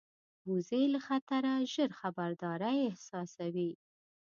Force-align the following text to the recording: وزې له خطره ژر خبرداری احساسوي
وزې 0.51 0.83
له 0.93 0.99
خطره 1.07 1.53
ژر 1.73 1.89
خبرداری 1.99 2.77
احساسوي 2.89 3.71